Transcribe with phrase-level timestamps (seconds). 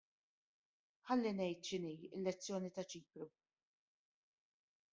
[1.09, 3.31] Ħalli ngħid x'inhi l-lezzjoni ta' Ċipru.